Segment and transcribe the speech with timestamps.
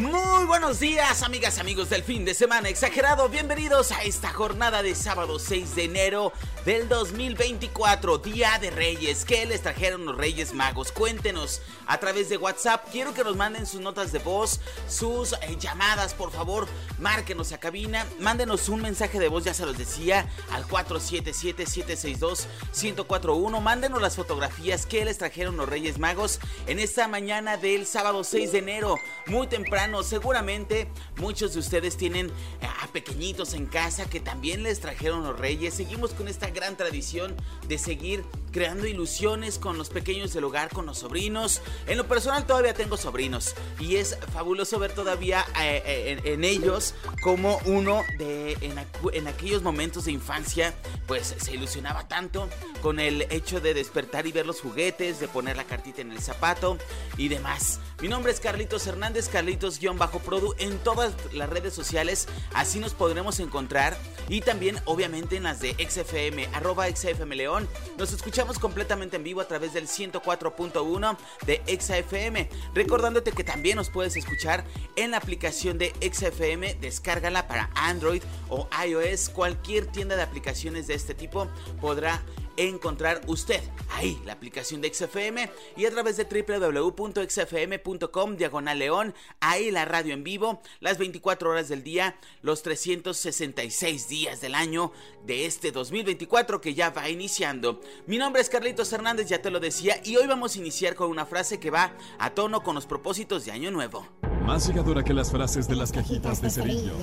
[0.00, 3.28] Muy buenos días, amigas, amigos del fin de semana exagerado.
[3.28, 6.32] Bienvenidos a esta jornada de sábado 6 de enero
[6.64, 9.26] del 2024, Día de Reyes.
[9.26, 10.90] ¿Qué les trajeron los Reyes Magos?
[10.90, 12.88] Cuéntenos a través de WhatsApp.
[12.90, 16.66] Quiero que nos manden sus notas de voz, sus eh, llamadas, por favor.
[16.98, 23.60] Márquenos a cabina, mándenos un mensaje de voz, ya se los decía, al 477-762-1041.
[23.60, 28.52] Mándenos las fotografías que les trajeron los Reyes Magos en esta mañana del sábado 6
[28.52, 32.30] de enero, muy temprano Seguramente muchos de ustedes tienen
[32.62, 35.74] a pequeñitos en casa que también les trajeron los reyes.
[35.74, 37.36] Seguimos con esta gran tradición
[37.68, 41.62] de seguir creando ilusiones con los pequeños del hogar, con los sobrinos.
[41.86, 46.94] En lo personal todavía tengo sobrinos y es fabuloso ver todavía eh, eh, en, ellos
[47.22, 50.74] como uno de en, aquellos momentos de infancia
[51.06, 52.48] pues se ilusionaba tanto
[52.82, 56.20] con el hecho de despertar y ver los juguetes, de poner la cartita en el
[56.20, 56.78] zapato
[57.16, 57.80] y demás.
[58.00, 63.96] Mi nombre es Carlitos Hernández, Carlitos-Produ en todas las redes sociales, así nos podremos encontrar
[64.28, 67.68] y también obviamente en las de XFM, arroba XFM León.
[67.98, 72.48] Nos escuchamos completamente en vivo a través del 104.1 de XFM.
[72.74, 74.64] Recordándote que también nos puedes escuchar
[74.96, 80.94] en la aplicación de XFM, descárgala para Android o iOS, cualquier tienda de aplicaciones de
[80.94, 81.48] este tipo
[81.80, 82.22] podrá
[82.68, 89.70] encontrar usted ahí la aplicación de XFM y a través de www.xfm.com diagonal león, ahí
[89.70, 94.92] la radio en vivo, las 24 horas del día, los 366 días del año
[95.26, 97.80] de este 2024 que ya va iniciando.
[98.06, 101.10] Mi nombre es Carlitos Hernández, ya te lo decía, y hoy vamos a iniciar con
[101.10, 104.06] una frase que va a tono con los propósitos de año nuevo.
[104.44, 106.96] Más llegadora que las frases de las cajitas de cerillos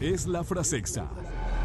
[0.00, 1.10] es la frasexa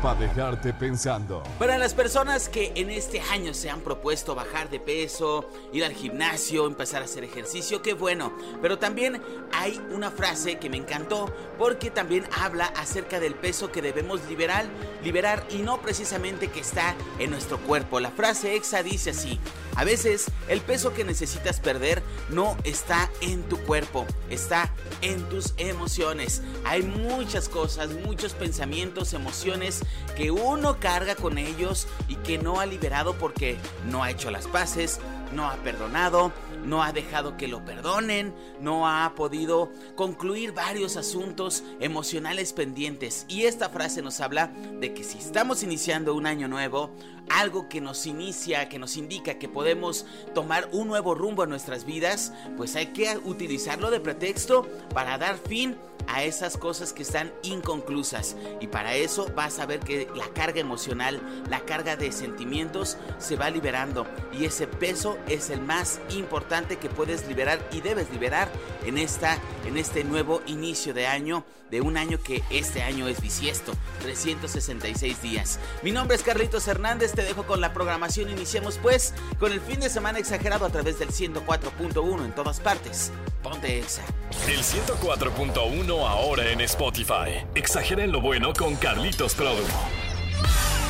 [0.04, 1.42] para dejarte pensando.
[1.58, 5.94] Para las personas que en este año se han propuesto bajar de peso, ir al
[5.94, 8.34] gimnasio, empezar a hacer ejercicio, qué bueno.
[8.62, 9.22] Pero también
[9.54, 14.66] hay una frase que me encantó porque también habla acerca del peso que debemos liberar,
[15.06, 18.02] liberar y no precisamente que está en nuestro cuerpo.
[18.02, 19.40] La frase exa dice así:
[19.76, 24.70] a veces el peso que necesitas perder no está en tu cuerpo, está
[25.02, 26.42] en tus emociones.
[26.66, 29.82] Hay muchas cosas, muchos pensamientos, emociones
[30.16, 33.58] que uno carga con ellos y que no ha liberado porque
[33.90, 35.00] no ha hecho las paces,
[35.34, 36.32] no ha perdonado,
[36.64, 43.26] no ha dejado que lo perdonen, no ha podido concluir varios asuntos emocionales pendientes.
[43.28, 44.48] Y esta frase nos habla
[44.80, 46.92] de que si estamos iniciando un año nuevo,
[47.30, 51.86] algo que nos inicia, que nos indica que podemos tomar un nuevo rumbo en nuestras
[51.86, 57.32] vidas, pues hay que utilizarlo de pretexto para dar fin a esas cosas que están
[57.44, 58.36] inconclusas.
[58.60, 61.20] Y para eso vas a ver que la carga emocional,
[61.50, 64.06] la carga de sentimientos se va liberando.
[64.38, 68.50] Y ese peso es el más importante que puedes liberar y debes liberar
[68.86, 73.22] en, esta, en este nuevo inicio de año, de un año que este año es
[73.22, 75.60] bisiesto, 366 días.
[75.82, 78.30] Mi nombre es Carlitos Hernández, te dejo con la programación.
[78.30, 83.12] Iniciemos pues con el fin de semana exagerado a través del 104.1 en todas partes.
[83.42, 84.04] Ponte Exa.
[84.48, 87.46] El 104.1 ahora en Spotify.
[87.56, 89.64] Exageren lo bueno con Carlitos Produ.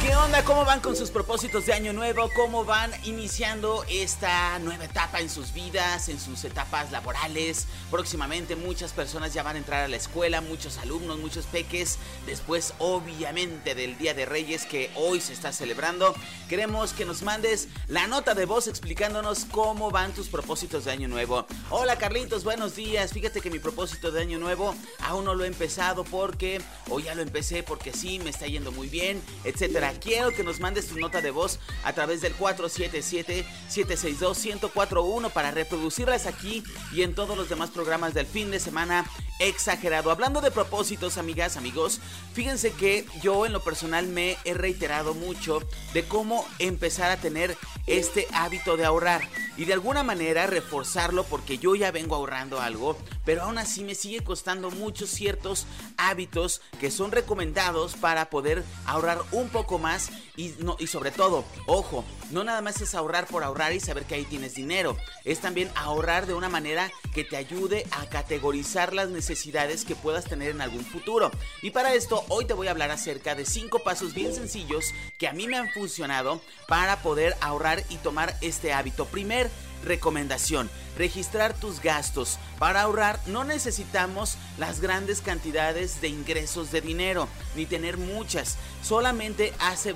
[0.04, 0.44] ¿Qué onda?
[0.44, 2.30] ¿Cómo van con sus propósitos de año nuevo?
[2.36, 7.68] ¿Cómo van iniciando esta nueva etapa en sus vidas, en sus etapas laborales?
[7.90, 12.00] Próximamente muchas personas ya van a entrar a la escuela, muchos alumnos, muchos peques.
[12.26, 16.14] Después, obviamente, del Día de Reyes que hoy se está celebrando,
[16.50, 21.08] queremos que nos mandes la nota de voz explicándonos cómo van tus propósitos de año
[21.08, 21.46] nuevo.
[21.70, 23.14] Hola Carlitos, buenos días.
[23.14, 27.16] Fíjate que mi propósito de año nuevo aún no lo he empezado porque, o ya
[27.16, 31.00] lo empecé porque sí, me está yendo muy bien, etcétera quiero que nos mandes tu
[31.00, 37.70] nota de voz a través del 477-762-1041 para reproducirlas aquí y en todos los demás
[37.70, 39.06] programas del fin de semana
[39.40, 40.12] exagerado.
[40.12, 42.00] Hablando de propósitos, amigas, amigos,
[42.34, 45.60] fíjense que yo en lo personal me he reiterado mucho
[45.94, 47.58] de cómo empezar a tener
[47.88, 49.22] este hábito de ahorrar
[49.58, 53.96] y de alguna manera reforzarlo porque yo ya vengo ahorrando algo, pero aún así me
[53.96, 55.66] sigue costando muchos ciertos
[55.98, 61.44] hábitos que son recomendados para poder ahorrar un poco más y, no, y sobre todo,
[61.68, 62.04] ojo,
[62.34, 65.70] no nada más es ahorrar por ahorrar y saber que ahí tienes dinero, es también
[65.76, 70.62] ahorrar de una manera que te ayude a categorizar las necesidades que puedas tener en
[70.62, 71.32] algún futuro.
[71.62, 74.86] Y para esto hoy te voy a hablar acerca de cinco pasos bien sencillos
[75.18, 79.06] que a mí me han funcionado para poder ahorrar y tomar este hábito.
[79.06, 79.50] Primer,
[79.84, 82.40] recomendación, registrar tus gastos.
[82.60, 88.58] Para ahorrar no necesitamos las grandes cantidades de ingresos de dinero, ni tener muchas.
[88.82, 89.96] Solamente hace,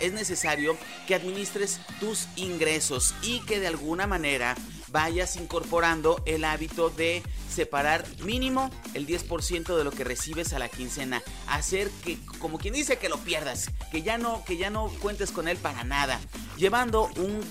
[0.00, 0.76] es necesario
[1.06, 4.56] que administres tus ingresos y que de alguna manera
[4.88, 10.68] vayas incorporando el hábito de separar mínimo el 10% de lo que recibes a la
[10.68, 11.22] quincena.
[11.48, 15.30] Hacer que, como quien dice, que lo pierdas, que ya no, que ya no cuentes
[15.32, 16.20] con él para nada.
[16.56, 17.44] Llevando un,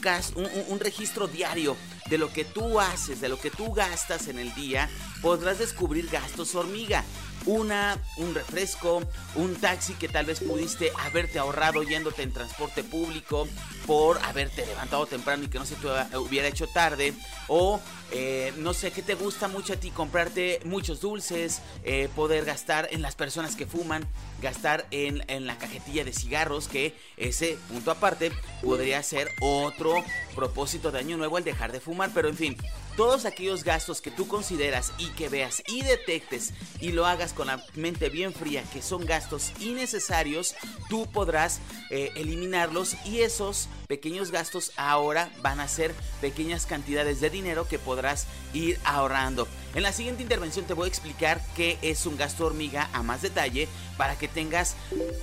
[0.70, 1.78] un, registro diario
[2.10, 4.90] de lo que tú haces, de lo que tú gastas en el día,
[5.22, 7.04] podrás descubrir gastos hormiga.
[7.46, 9.04] Una, un refresco,
[9.36, 13.48] un taxi que tal vez pudiste haberte ahorrado yéndote en transporte público
[13.86, 17.14] por haberte levantado temprano y que no se te hubiera hecho tarde,
[17.48, 17.80] o
[18.12, 22.88] eh, no sé qué te gusta mucho a ti, comprarte muchos dulces, eh, poder gastar
[22.92, 24.08] en las personas que fuman,
[24.46, 28.32] gastar en, en la cajetilla de cigarros, que ese punto aparte
[28.62, 30.04] podría ser otro
[30.36, 32.56] propósito de año nuevo el dejar de fumar, pero en fin,
[32.96, 37.48] todos aquellos gastos que tú consideras y que veas y detectes y lo hagas con
[37.48, 40.56] la mente bien fría que son gastos innecesarios,
[40.90, 41.60] tú podrás
[41.90, 47.80] eh, eliminarlos y esos pequeños gastos ahora van a ser pequeñas cantidades de dinero que
[47.80, 49.48] podrás ir ahorrando.
[49.76, 53.22] En la siguiente intervención te voy a explicar qué es un gasto hormiga a más
[53.22, 53.68] detalle
[53.98, 54.78] para que tengas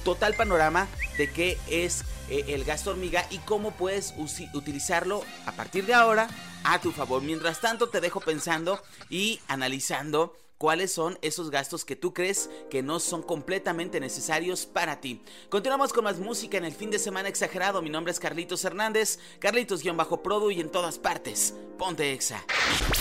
[0.05, 4.13] total panorama de qué es eh, el gasto hormiga y cómo puedes
[4.53, 6.29] utilizarlo a partir de ahora
[6.65, 7.23] a tu favor.
[7.23, 8.79] Mientras tanto, te dejo pensando
[9.09, 15.01] y analizando cuáles son esos gastos que tú crees que no son completamente necesarios para
[15.01, 15.21] ti.
[15.49, 17.83] Continuamos con más música en el fin de semana exagerado.
[17.83, 21.57] Mi nombre es Carlitos Hernández, Carlitos-Produ y en todas partes.
[21.77, 22.45] Ponte Exa.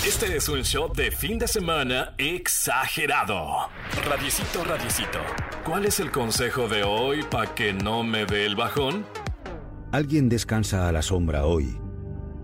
[0.04, 3.70] Este es un show de fin de semana exagerado.
[4.06, 5.20] Radiecito, radiecito.
[5.64, 9.06] ¿Cuál es el consejo de hoy para que no me dé el bajón?
[9.92, 11.80] Alguien descansa a la sombra hoy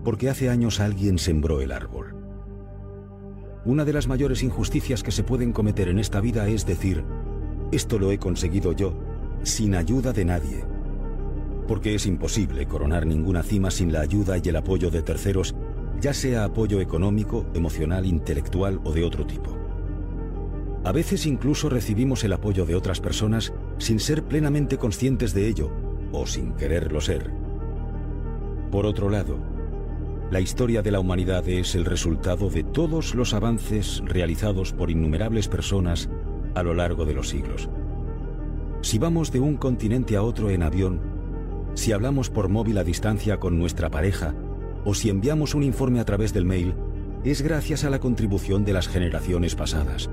[0.04, 2.17] porque hace años alguien sembró el árbol.
[3.64, 7.04] Una de las mayores injusticias que se pueden cometer en esta vida es decir,
[7.72, 8.94] esto lo he conseguido yo,
[9.42, 10.64] sin ayuda de nadie.
[11.66, 15.54] Porque es imposible coronar ninguna cima sin la ayuda y el apoyo de terceros,
[16.00, 19.56] ya sea apoyo económico, emocional, intelectual o de otro tipo.
[20.84, 25.70] A veces incluso recibimos el apoyo de otras personas sin ser plenamente conscientes de ello
[26.12, 27.30] o sin quererlo ser.
[28.70, 29.36] Por otro lado,
[30.30, 35.48] la historia de la humanidad es el resultado de todos los avances realizados por innumerables
[35.48, 36.10] personas
[36.54, 37.70] a lo largo de los siglos.
[38.82, 41.00] Si vamos de un continente a otro en avión,
[41.74, 44.34] si hablamos por móvil a distancia con nuestra pareja,
[44.84, 46.74] o si enviamos un informe a través del mail,
[47.24, 50.10] es gracias a la contribución de las generaciones pasadas.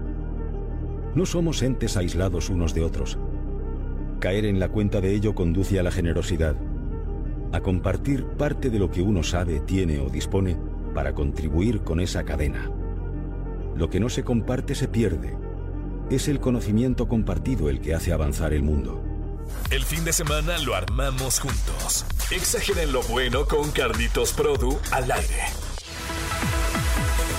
[1.13, 3.19] No somos entes aislados unos de otros.
[4.19, 6.55] Caer en la cuenta de ello conduce a la generosidad,
[7.55, 10.57] a compartir parte de lo que uno sabe, tiene o dispone
[10.93, 12.69] para contribuir con esa cadena.
[13.75, 15.37] Lo que no se comparte se pierde.
[16.09, 19.01] Es el conocimiento compartido el que hace avanzar el mundo.
[19.71, 22.05] El fin de semana lo armamos juntos.
[22.29, 25.64] Exageren lo bueno con Carlitos Produ al aire.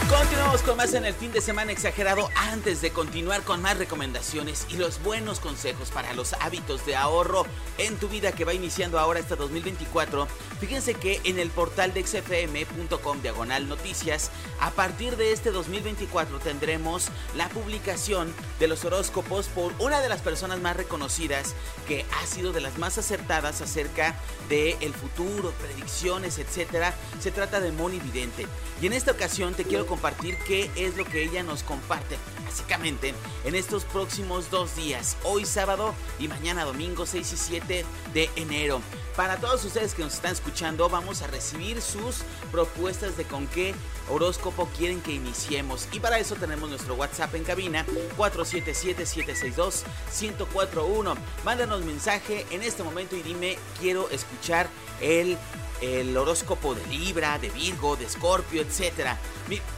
[0.08, 4.64] Continuamos con más en el fin de semana exagerado antes de continuar con más recomendaciones
[4.70, 7.44] y los buenos consejos para los hábitos de ahorro
[7.76, 10.29] en tu vida que va iniciando ahora este 2024.
[10.61, 17.08] Fíjense que en el portal de xfm.com diagonal noticias, a partir de este 2024 tendremos
[17.34, 21.56] la publicación de los horóscopos por una de las personas más reconocidas
[21.89, 24.15] que ha sido de las más acertadas acerca
[24.48, 26.94] del el futuro, predicciones, etcétera.
[27.20, 28.46] Se trata de Moni Vidente.
[28.81, 32.19] Y en esta ocasión te quiero compartir qué es lo que ella nos comparte.
[32.44, 33.15] Básicamente,
[33.46, 38.82] en estos próximos dos días, hoy sábado y mañana domingo 6 y 7 de enero.
[39.17, 42.17] Para todos ustedes que nos están escuchando, vamos a recibir sus
[42.53, 43.74] propuestas de con qué
[44.10, 45.88] horóscopo quieren que iniciemos.
[45.93, 47.86] Y para eso tenemos nuestro WhatsApp en cabina
[48.19, 51.17] 477-762-1041.
[51.43, 54.69] Mándanos mensaje en este momento y dime, quiero escuchar
[55.00, 55.38] el
[55.81, 59.17] el horóscopo de Libra, de Virgo, de Escorpio, etc.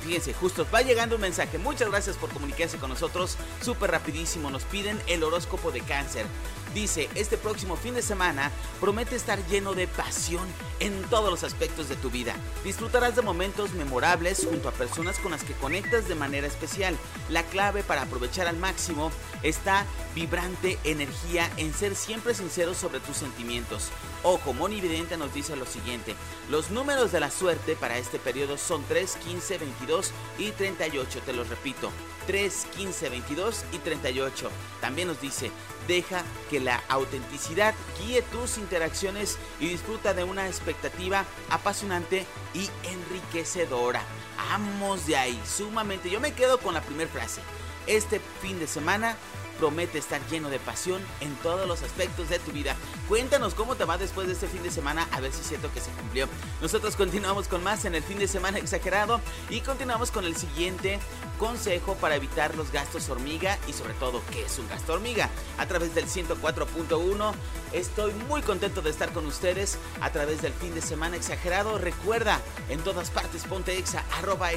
[0.02, 1.58] Fíjense, justo va llegando un mensaje.
[1.58, 3.36] Muchas gracias por comunicarse con nosotros.
[3.62, 4.50] Súper rapidísimo.
[4.50, 6.26] Nos piden el horóscopo de cáncer.
[6.74, 10.46] Dice, este próximo fin de semana promete estar lleno de pasión
[10.80, 12.34] en todos los aspectos de tu vida.
[12.62, 16.96] Disfrutarás de momentos memorables junto a personas con las que conectas de manera especial.
[17.30, 19.10] La clave para aprovechar al máximo
[19.42, 23.88] está vibrante energía en ser siempre sincero sobre tus sentimientos.
[24.22, 26.14] Ojo, Moni Vidente nos dice lo siguiente.
[26.50, 31.20] Los números de la suerte para este periodo son 3, 15, 22 y 38.
[31.24, 31.90] Te lo repito.
[32.26, 34.50] 3, 15, 22 y 38.
[34.80, 35.50] También nos dice,
[35.88, 44.02] deja que la autenticidad guíe tus interacciones y disfruta de una expectativa apasionante y enriquecedora.
[44.36, 46.10] Vamos de ahí, sumamente.
[46.10, 47.40] Yo me quedo con la primera frase.
[47.88, 49.16] Este fin de semana
[49.58, 52.76] promete estar lleno de pasión en todos los aspectos de tu vida.
[53.08, 55.80] Cuéntanos cómo te va después de este fin de semana, a ver si siento que
[55.80, 56.28] se cumplió.
[56.60, 60.98] Nosotros continuamos con más en el fin de semana exagerado y continuamos con el siguiente
[61.38, 65.30] consejo para evitar los gastos hormiga y sobre todo qué es un gasto hormiga.
[65.58, 67.32] A través del 104.1
[67.72, 71.78] estoy muy contento de estar con ustedes a través del fin de semana exagerado.
[71.78, 74.50] Recuerda, en todas partes ponte exa, arroba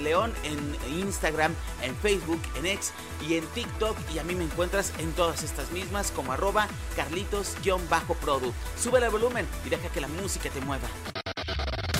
[0.00, 2.92] León, en Instagram, en Facebook, en X
[3.28, 8.52] y en TikTok y a mí me encuentras en todas estas mismas como arroba carlitos-produ.
[8.80, 10.86] Sube el volumen y deja que la música te mueva.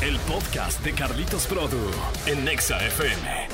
[0.03, 1.91] El podcast de Carlitos Produ
[2.27, 3.49] en Nexa FM.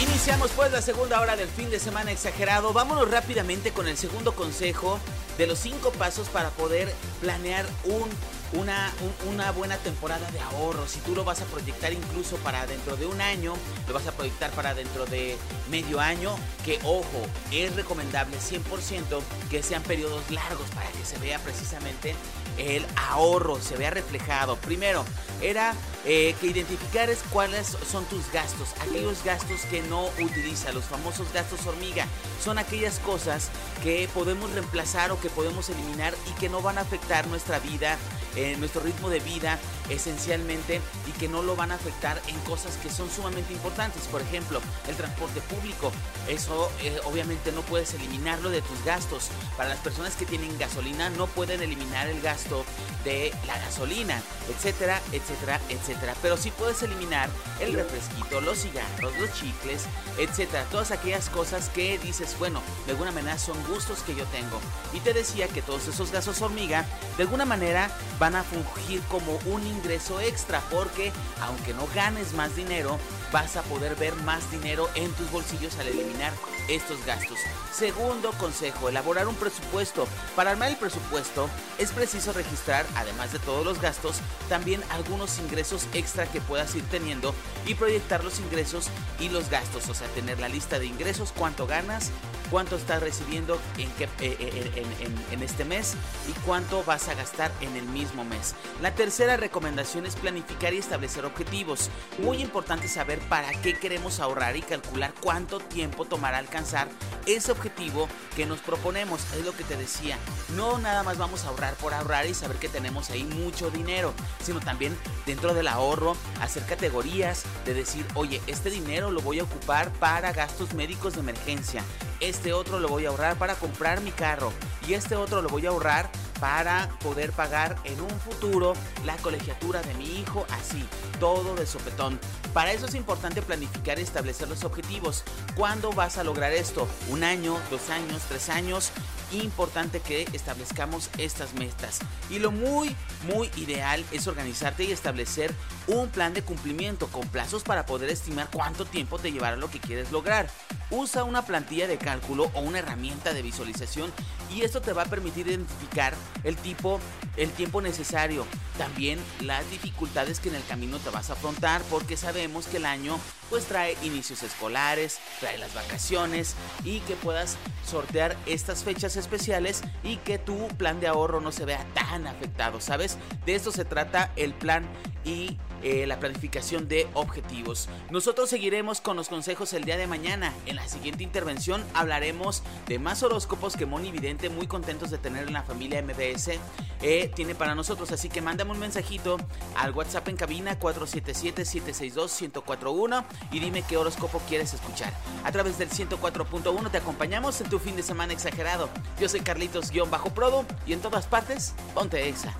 [0.00, 2.72] Iniciamos pues la segunda hora del fin de semana exagerado.
[2.72, 4.98] Vámonos rápidamente con el segundo consejo
[5.36, 8.08] de los cinco pasos para poder planear un
[8.52, 8.92] una,
[9.30, 10.86] una buena temporada de ahorro.
[10.86, 13.54] Si tú lo vas a proyectar incluso para dentro de un año,
[13.86, 15.36] lo vas a proyectar para dentro de
[15.70, 21.38] medio año, que ojo, es recomendable 100% que sean periodos largos para que se vea
[21.38, 22.14] precisamente
[22.58, 24.56] el ahorro, se vea reflejado.
[24.56, 25.04] Primero,
[25.40, 31.32] era eh, que identificares cuáles son tus gastos, aquellos gastos que no utilizas, los famosos
[31.32, 32.06] gastos hormiga.
[32.42, 33.50] Son aquellas cosas
[33.82, 37.98] que podemos reemplazar o que podemos eliminar y que no van a afectar nuestra vida
[38.36, 39.58] en nuestro ritmo de vida
[39.88, 44.02] esencialmente y que no lo van a afectar en cosas que son sumamente importantes.
[44.04, 45.92] Por ejemplo, el transporte público.
[46.28, 49.28] Eso eh, obviamente no puedes eliminarlo de tus gastos.
[49.56, 52.64] Para las personas que tienen gasolina no pueden eliminar el gasto
[53.04, 56.14] de la gasolina, etcétera, etcétera, etcétera.
[56.22, 57.28] Pero sí puedes eliminar
[57.60, 59.84] el refresquito, los cigarros, los chicles,
[60.18, 60.64] etcétera.
[60.70, 64.60] Todas aquellas cosas que dices, bueno, de alguna manera son gustos que yo tengo.
[64.92, 66.86] Y te decía que todos esos gastos hormiga,
[67.16, 67.90] de alguna manera
[68.22, 71.10] van a fungir como un ingreso extra porque
[71.40, 73.00] aunque no ganes más dinero,
[73.32, 76.32] vas a poder ver más dinero en tus bolsillos al eliminar
[76.68, 77.38] estos gastos.
[77.72, 80.06] Segundo consejo, elaborar un presupuesto.
[80.36, 85.88] Para armar el presupuesto es preciso registrar, además de todos los gastos, también algunos ingresos
[85.92, 87.34] extra que puedas ir teniendo
[87.66, 88.86] y proyectar los ingresos
[89.18, 89.88] y los gastos.
[89.88, 92.12] O sea, tener la lista de ingresos, cuánto ganas,
[92.52, 94.86] cuánto estás recibiendo en, eh, eh,
[95.30, 95.94] en, este mes
[96.28, 98.54] y cuánto vas a gastar en el mismo mes.
[98.82, 101.88] La tercera recomendación es planificar y establecer objetivos.
[102.18, 106.88] Muy importante saber para qué queremos ahorrar y calcular cuánto tiempo tomará alcanzar
[107.24, 108.06] ese objetivo
[108.36, 109.22] que nos proponemos.
[109.32, 110.18] Es lo que te decía.
[110.54, 114.12] No nada más vamos a ahorrar por ahorrar y saber que tenemos ahí mucho dinero,
[114.44, 114.94] sino también
[115.24, 120.32] dentro del ahorro hacer categorías de decir, oye, este dinero lo voy a ocupar para
[120.32, 121.82] gastos médicos de emergencia
[122.22, 124.52] este otro lo voy a ahorrar para comprar mi carro
[124.86, 126.08] y este otro lo voy a ahorrar
[126.40, 128.74] para poder pagar en un futuro
[129.04, 130.84] la colegiatura de mi hijo, así,
[131.20, 132.18] todo de sopetón.
[132.52, 135.24] Para eso es importante planificar y establecer los objetivos.
[135.56, 136.88] ¿Cuándo vas a lograr esto?
[137.10, 138.90] ¿Un año, dos años, tres años?
[139.30, 142.00] Importante que establezcamos estas metas.
[142.28, 142.94] Y lo muy,
[143.32, 145.54] muy ideal es organizarte y establecer
[145.86, 149.80] un plan de cumplimiento con plazos para poder estimar cuánto tiempo te llevará lo que
[149.80, 150.48] quieres lograr.
[150.92, 154.12] Usa una plantilla de cálculo o una herramienta de visualización
[154.54, 156.12] y esto te va a permitir identificar
[156.44, 157.00] el tipo,
[157.38, 158.46] el tiempo necesario,
[158.76, 162.84] también las dificultades que en el camino te vas a afrontar porque sabemos que el
[162.84, 163.18] año
[163.48, 167.56] pues trae inicios escolares, trae las vacaciones y que puedas
[167.86, 172.82] sortear estas fechas especiales y que tu plan de ahorro no se vea tan afectado,
[172.82, 173.16] ¿sabes?
[173.46, 174.84] De esto se trata el plan
[175.24, 177.88] y eh, la planificación de objetivos.
[178.10, 180.52] Nosotros seguiremos con los consejos el día de mañana.
[180.66, 185.46] En la siguiente intervención hablaremos de más horóscopos que Moni Vidente, muy contentos de tener
[185.46, 186.58] en la familia MBS,
[187.02, 188.12] eh, tiene para nosotros.
[188.12, 189.36] Así que mándame un mensajito
[189.76, 195.12] al WhatsApp en cabina 477-762-1041 y dime qué horóscopo quieres escuchar.
[195.44, 198.88] A través del 104.1 te acompañamos en tu fin de semana exagerado.
[199.20, 202.54] Yo soy Carlitos-Prodo y en todas partes, ponte exa.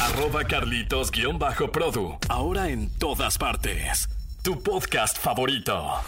[0.00, 2.18] Arroba Carlitos-Prodo.
[2.28, 4.08] Ahora en todas partes.
[4.42, 6.00] tu podcast favorito.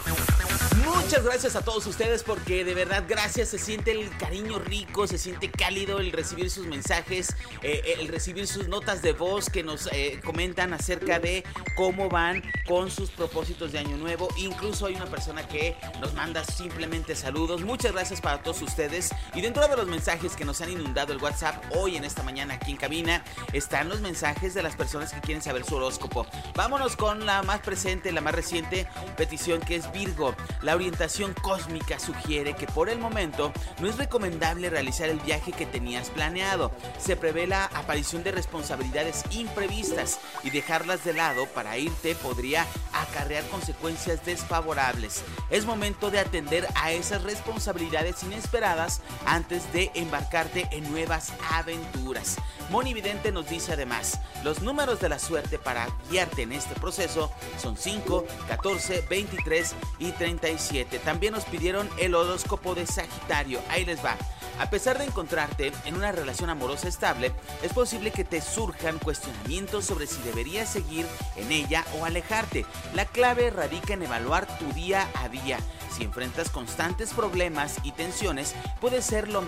[0.77, 5.17] Muchas gracias a todos ustedes porque de verdad gracias, se siente el cariño rico, se
[5.17, 9.87] siente cálido el recibir sus mensajes, eh, el recibir sus notas de voz que nos
[9.91, 11.43] eh, comentan acerca de
[11.75, 14.29] cómo van con sus propósitos de año nuevo.
[14.37, 17.61] Incluso hay una persona que nos manda simplemente saludos.
[17.61, 19.09] Muchas gracias para todos ustedes.
[19.35, 22.53] Y dentro de los mensajes que nos han inundado el WhatsApp hoy en esta mañana
[22.53, 26.25] aquí en cabina están los mensajes de las personas que quieren saber su horóscopo.
[26.55, 28.87] Vámonos con la más presente, la más reciente
[29.17, 30.33] petición que es Virgo.
[30.61, 35.65] La orientación cósmica sugiere que por el momento no es recomendable realizar el viaje que
[35.65, 36.71] tenías planeado.
[36.99, 43.43] Se prevé la aparición de responsabilidades imprevistas y dejarlas de lado para irte podría acarrear
[43.45, 45.23] consecuencias desfavorables.
[45.49, 52.37] Es momento de atender a esas responsabilidades inesperadas antes de embarcarte en nuevas aventuras.
[52.71, 57.29] Moni Vidente nos dice además, los números de la suerte para guiarte en este proceso
[57.61, 60.99] son 5, 14, 23 y 37.
[60.99, 63.59] También nos pidieron el horóscopo de Sagitario.
[63.69, 64.15] Ahí les va.
[64.57, 69.83] A pesar de encontrarte en una relación amorosa estable, es posible que te surjan cuestionamientos
[69.83, 72.65] sobre si deberías seguir en ella o alejarte.
[72.93, 75.57] La clave radica en evaluar tu día a día.
[75.95, 79.43] Si enfrentas constantes problemas y tensiones, puede ser, lo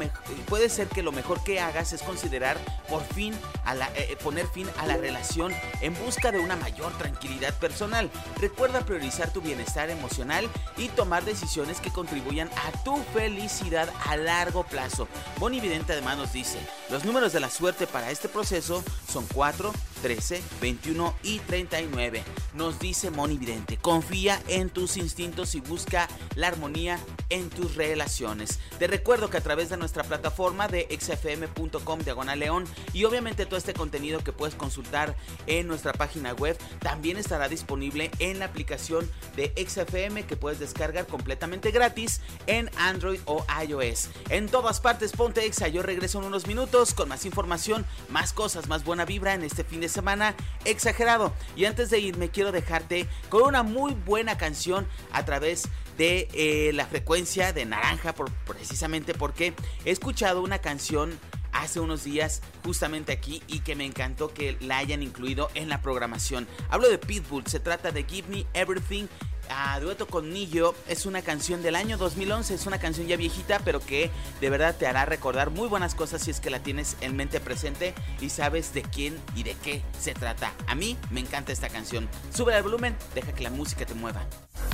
[0.48, 2.58] puede ser que lo mejor que hagas es considerar
[2.90, 3.34] por fin
[3.64, 8.10] a la, eh, poner fin a la relación en busca de una mayor tranquilidad personal.
[8.40, 14.64] Recuerda priorizar tu bienestar emocional y tomar decisiones que contribuyan a tu felicidad a largo
[14.64, 15.08] plazo.
[15.40, 16.60] Boni Vidente además nos dice,
[16.90, 19.72] los números de la suerte para este proceso son 4,
[20.02, 22.24] 13, 21 y 39.
[22.54, 27.00] Nos dice Moni Vidente, confía en tus instintos y busca la armonía
[27.30, 28.60] en tus relaciones.
[28.80, 33.58] Te recuerdo que a través de nuestra plataforma de xfm.com diagonal león y obviamente todo
[33.58, 35.16] este contenido que puedes consultar
[35.48, 41.08] en nuestra página web también estará disponible en la aplicación de XFM que puedes descargar
[41.08, 44.10] completamente gratis en Android o iOS.
[44.30, 48.68] En todas partes ponte Exa, yo regreso en unos minutos con más información, más cosas,
[48.68, 50.36] más buena vibra en este fin de semana
[50.66, 51.34] exagerado.
[51.56, 56.72] Y antes de irme quiero dejarte con una muy buena canción a través de eh,
[56.74, 59.54] la frecuencia de naranja, por, precisamente porque
[59.86, 61.18] he escuchado una canción
[61.52, 65.82] hace unos días justamente aquí y que me encantó que la hayan incluido en la
[65.82, 66.48] programación.
[66.70, 69.06] Hablo de Pitbull, se trata de Give Me Everything
[69.50, 73.60] a dueto con Nillo es una canción del año 2011, es una canción ya viejita,
[73.60, 76.98] pero que de verdad te hará recordar muy buenas cosas si es que la tienes
[77.02, 80.54] en mente presente y sabes de quién y de qué se trata.
[80.68, 82.10] A mí me encanta esta canción.
[82.34, 84.26] Sube el volumen, deja que la música te mueva.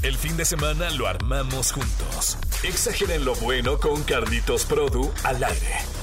[0.01, 2.37] El fin de semana lo armamos juntos.
[2.63, 5.99] Exageren lo bueno con Carlitos Produ al aire.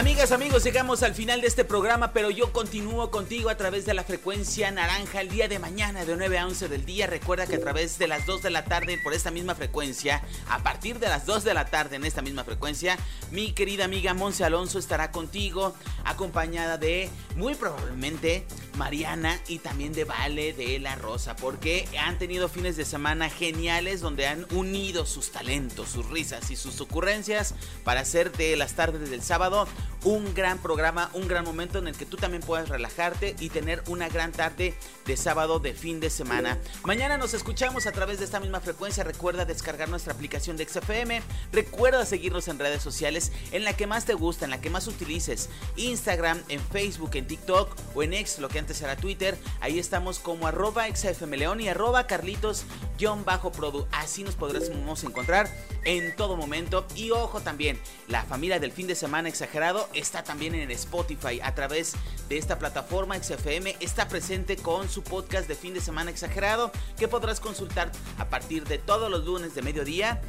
[0.00, 3.92] Amigas, amigos, llegamos al final de este programa, pero yo continúo contigo a través de
[3.92, 7.06] la frecuencia naranja el día de mañana de 9 a 11 del día.
[7.06, 10.62] Recuerda que a través de las 2 de la tarde por esta misma frecuencia, a
[10.62, 12.96] partir de las 2 de la tarde en esta misma frecuencia,
[13.30, 15.74] mi querida amiga Monse Alonso estará contigo,
[16.06, 18.46] acompañada de muy probablemente
[18.78, 24.00] Mariana y también de Vale de La Rosa, porque han tenido fines de semana geniales
[24.00, 29.10] donde han unido sus talentos, sus risas y sus ocurrencias para hacer de las tardes
[29.10, 29.68] del sábado
[30.04, 33.82] un gran programa, un gran momento en el que tú también puedas relajarte y tener
[33.88, 34.74] una gran tarde
[35.06, 36.58] de sábado de fin de semana.
[36.84, 39.04] Mañana nos escuchamos a través de esta misma frecuencia.
[39.04, 41.22] Recuerda descargar nuestra aplicación de XFM.
[41.52, 44.86] Recuerda seguirnos en redes sociales en la que más te gusta, en la que más
[44.86, 45.48] utilices.
[45.76, 49.36] Instagram, en Facebook, en TikTok o en X, lo que antes era Twitter.
[49.60, 53.86] Ahí estamos como arroba XFM y arroba Carlitos-Produ.
[53.92, 55.48] Así nos podremos encontrar
[55.84, 56.86] en todo momento.
[56.94, 61.54] Y ojo también, la familia del fin de semana exagerado está también en Spotify a
[61.54, 61.94] través
[62.28, 63.76] de esta plataforma XFM.
[63.80, 68.66] Está presente con su podcast de fin de semana exagerado que podrás consultar a partir
[68.66, 70.20] de todos los lunes de mediodía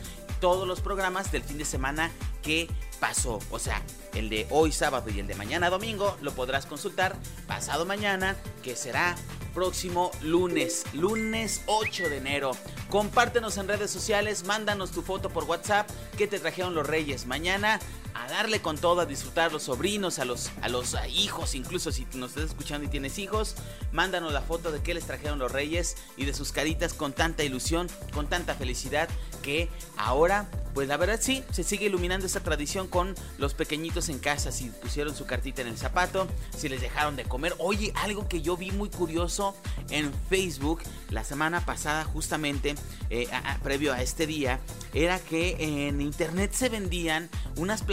[0.42, 2.12] todos los programas del fin de semana
[2.42, 2.68] que
[3.00, 3.40] pasó.
[3.52, 3.82] O sea,
[4.14, 7.16] el de hoy sábado y el de mañana domingo lo podrás consultar
[7.48, 9.16] pasado mañana, que será
[9.54, 12.52] próximo lunes, lunes 8 de enero.
[12.90, 17.26] Compártenos en redes sociales, mándanos tu foto por WhatsApp que te trajeron los Reyes.
[17.26, 17.80] Mañana
[18.14, 22.06] a darle con todo, a disfrutar los sobrinos, a los, a los hijos, incluso si
[22.14, 23.56] nos estás escuchando y tienes hijos,
[23.92, 27.44] mándanos la foto de qué les trajeron los reyes y de sus caritas con tanta
[27.44, 29.10] ilusión, con tanta felicidad
[29.42, 34.20] que ahora, pues la verdad sí, se sigue iluminando esta tradición con los pequeñitos en
[34.20, 37.56] casa, si pusieron su cartita en el zapato, si les dejaron de comer.
[37.58, 39.56] Oye, algo que yo vi muy curioso
[39.90, 42.76] en Facebook la semana pasada, justamente
[43.10, 43.28] eh,
[43.64, 44.60] previo a este día,
[44.94, 47.84] era que en internet se vendían unas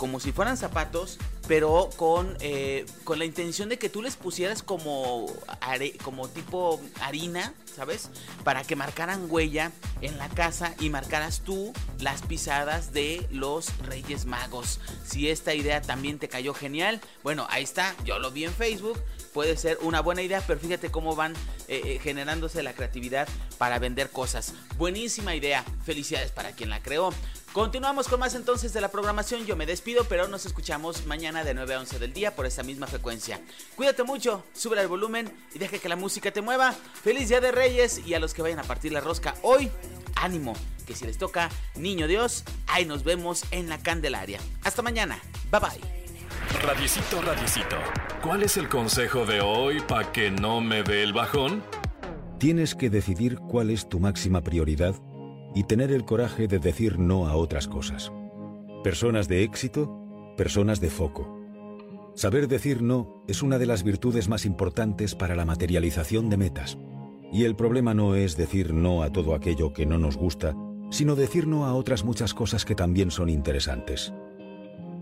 [0.00, 4.62] como si fueran zapatos, pero con, eh, con la intención de que tú les pusieras
[4.62, 5.26] como,
[6.02, 8.08] como tipo harina, ¿sabes?
[8.42, 14.24] Para que marcaran huella en la casa y marcaras tú las pisadas de los Reyes
[14.24, 14.80] Magos.
[15.04, 18.98] Si esta idea también te cayó genial, bueno, ahí está, yo lo vi en Facebook
[19.32, 21.34] puede ser una buena idea, pero fíjate cómo van
[21.68, 24.54] eh, eh, generándose la creatividad para vender cosas.
[24.76, 27.12] Buenísima idea, felicidades para quien la creó.
[27.52, 29.44] Continuamos con más entonces de la programación.
[29.44, 32.62] Yo me despido, pero nos escuchamos mañana de 9 a 11 del día por esta
[32.62, 33.40] misma frecuencia.
[33.74, 36.72] Cuídate mucho, sube el volumen y deja que la música te mueva.
[36.72, 39.68] Feliz Día de Reyes y a los que vayan a partir la rosca hoy,
[40.14, 40.54] ánimo,
[40.86, 44.38] que si les toca Niño Dios, ahí nos vemos en la Candelaria.
[44.62, 45.18] Hasta mañana,
[45.50, 46.60] bye bye.
[46.62, 47.76] Radiecito, radiecito,
[48.22, 51.64] ¿cuál es el consejo de hoy para que no me dé el bajón?
[52.38, 54.94] Tienes que decidir cuál es tu máxima prioridad
[55.54, 58.12] y tener el coraje de decir no a otras cosas.
[58.82, 61.38] Personas de éxito, personas de foco.
[62.14, 66.78] Saber decir no es una de las virtudes más importantes para la materialización de metas.
[67.32, 70.56] Y el problema no es decir no a todo aquello que no nos gusta,
[70.90, 74.12] sino decir no a otras muchas cosas que también son interesantes.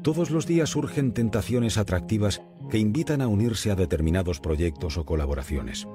[0.03, 5.89] Todos los días surgen tentaciones atractivas que invitan a unirse a determinados proyectos o colaboraciones.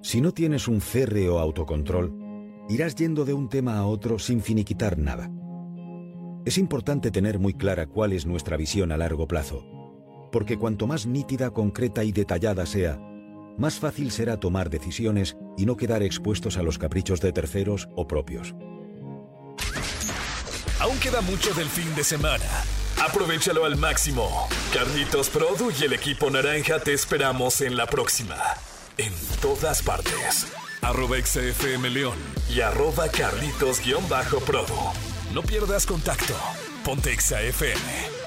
[0.00, 2.21] Si no tienes un férreo autocontrol,
[2.68, 5.30] irás yendo de un tema a otro sin finiquitar nada.
[6.44, 9.64] Es importante tener muy clara cuál es nuestra visión a largo plazo,
[10.32, 12.98] porque cuanto más nítida, concreta y detallada sea,
[13.58, 18.06] más fácil será tomar decisiones y no quedar expuestos a los caprichos de terceros o
[18.08, 18.54] propios.
[20.80, 22.44] Aún queda mucho del fin de semana.
[23.00, 24.48] Aprovechalo al máximo.
[24.72, 28.36] Carlitos Produ y el equipo naranja te esperamos en la próxima.
[28.98, 30.46] En todas partes.
[30.82, 32.18] Arroba XFM León
[32.50, 34.74] y arroba Carlitos-Produ.
[35.32, 36.34] No pierdas contacto.
[36.84, 38.21] Ponte XFM.